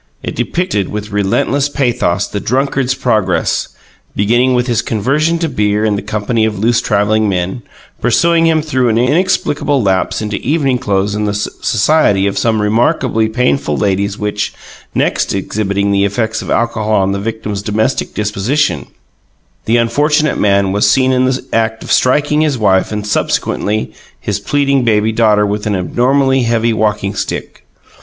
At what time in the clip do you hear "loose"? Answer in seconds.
6.57-6.81